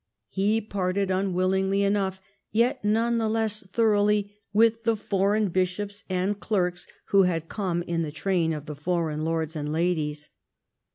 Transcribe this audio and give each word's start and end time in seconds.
He 0.29 0.61
parted, 0.61 1.09
umvillingly 1.09 1.81
enough, 1.83 2.19
yet 2.51 2.83
none 2.83 3.19
the 3.19 3.29
less 3.29 3.61
thoroughly, 3.63 4.33
with 4.51 4.81
the 4.83 4.95
foreign 4.95 5.49
bishops 5.49 6.03
and 6.09 6.39
clerks, 6.39 6.87
who 7.09 7.21
had 7.21 7.47
come 7.49 7.83
in 7.83 8.01
the 8.01 8.11
train 8.11 8.51
of 8.51 8.65
the 8.65 8.73
foreign 8.75 9.23
lords 9.23 9.55
and 9.55 9.71
ladies. 9.71 10.31